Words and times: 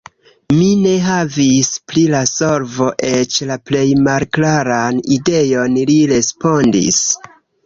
"Mi 0.59 0.67
ne 0.85 0.93
havas 1.07 1.67
pri 1.91 2.05
la 2.13 2.21
solvo 2.31 2.87
eĉ 3.11 3.37
la 3.51 3.59
plej 3.69 3.85
malklaran 4.09 4.99
ideon," 5.19 5.79
li 5.93 6.01
respondis. 6.15 7.05